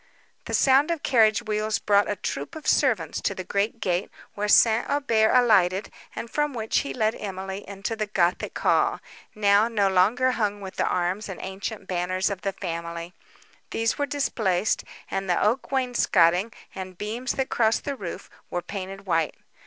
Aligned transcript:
The 0.45 0.55
sound 0.55 0.89
of 0.89 1.03
carriage 1.03 1.43
wheels 1.43 1.77
brought 1.77 2.09
a 2.09 2.15
troop 2.15 2.55
of 2.55 2.65
servants 2.65 3.21
to 3.21 3.35
the 3.35 3.43
great 3.43 3.79
gate, 3.79 4.09
where 4.33 4.47
St. 4.47 4.89
Aubert 4.89 5.29
alighted, 5.31 5.91
and 6.15 6.27
from 6.27 6.55
which 6.55 6.79
he 6.79 6.91
led 6.91 7.13
Emily 7.13 7.63
into 7.69 7.95
the 7.95 8.07
gothic 8.07 8.57
hall, 8.57 8.99
now 9.35 9.67
no 9.67 9.87
longer 9.89 10.31
hung 10.31 10.59
with 10.59 10.77
the 10.77 10.87
arms 10.87 11.29
and 11.29 11.39
ancient 11.43 11.85
banners 11.87 12.31
of 12.31 12.41
the 12.41 12.53
family. 12.53 13.13
These 13.69 13.99
were 13.99 14.07
displaced, 14.07 14.83
and 15.11 15.29
the 15.29 15.39
oak 15.39 15.69
wainscotting, 15.69 16.51
and 16.73 16.97
beams 16.97 17.33
that 17.33 17.49
crossed 17.49 17.83
the 17.85 17.95
roof, 17.95 18.27
were 18.49 18.63
painted 18.63 19.05
white. 19.05 19.35